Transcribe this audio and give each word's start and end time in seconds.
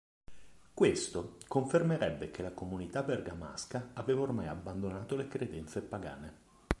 Questo 0.73 1.37
confermerebbe 1.47 2.31
che 2.31 2.41
la 2.41 2.53
comunità 2.53 3.03
bergamasca 3.03 3.91
aveva 3.93 4.21
ormai 4.21 4.47
abbandonato 4.47 5.15
le 5.15 5.27
credenze 5.27 5.79
pagane. 5.83 6.37